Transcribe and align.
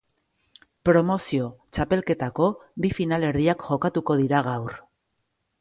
Promozio 0.89 1.49
txapelketako 1.77 2.49
bi 2.87 2.93
finalerdiak 3.01 3.67
jokatuko 3.71 4.21
dira 4.23 4.45
gaur. 4.53 4.79